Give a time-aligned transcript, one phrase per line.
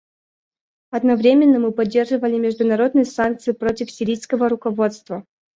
[0.89, 5.23] Одновременно мы поддержали международные санкции против сирийского руководства.